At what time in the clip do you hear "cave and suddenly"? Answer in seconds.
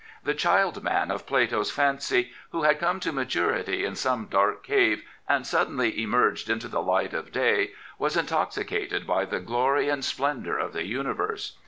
4.63-6.01